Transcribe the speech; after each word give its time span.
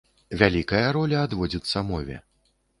Вялікая 0.39 0.87
роля 0.97 1.21
адводзіцца 1.27 1.87
мове. 1.93 2.21